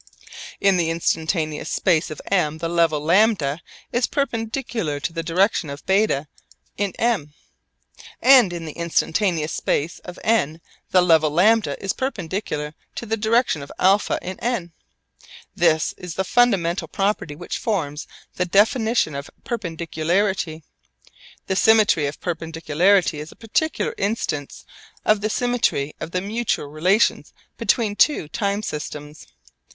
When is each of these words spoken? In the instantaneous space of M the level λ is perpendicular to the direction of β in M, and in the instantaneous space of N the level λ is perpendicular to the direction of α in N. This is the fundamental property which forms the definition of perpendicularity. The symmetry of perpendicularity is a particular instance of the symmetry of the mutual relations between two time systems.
In 0.59 0.77
the 0.77 0.89
instantaneous 0.89 1.69
space 1.69 2.09
of 2.09 2.19
M 2.25 2.57
the 2.57 2.67
level 2.67 2.99
λ 3.01 3.59
is 3.91 4.07
perpendicular 4.07 4.99
to 4.99 5.13
the 5.13 5.21
direction 5.21 5.69
of 5.69 5.85
β 5.85 6.25
in 6.75 6.93
M, 6.97 7.35
and 8.19 8.51
in 8.51 8.65
the 8.65 8.71
instantaneous 8.71 9.51
space 9.53 9.99
of 9.99 10.17
N 10.23 10.59
the 10.89 11.03
level 11.03 11.29
λ 11.29 11.67
is 11.79 11.93
perpendicular 11.93 12.73
to 12.95 13.05
the 13.05 13.15
direction 13.15 13.61
of 13.61 13.71
α 13.79 14.17
in 14.23 14.39
N. 14.39 14.71
This 15.55 15.93
is 15.99 16.15
the 16.15 16.23
fundamental 16.23 16.87
property 16.87 17.35
which 17.35 17.59
forms 17.59 18.07
the 18.37 18.45
definition 18.47 19.13
of 19.13 19.29
perpendicularity. 19.43 20.63
The 21.45 21.55
symmetry 21.55 22.07
of 22.07 22.19
perpendicularity 22.19 23.19
is 23.19 23.31
a 23.31 23.35
particular 23.35 23.93
instance 23.99 24.65
of 25.05 25.21
the 25.21 25.29
symmetry 25.29 25.93
of 25.99 26.09
the 26.09 26.21
mutual 26.21 26.69
relations 26.69 27.33
between 27.59 27.95
two 27.95 28.27
time 28.27 28.63
systems. 28.63 29.27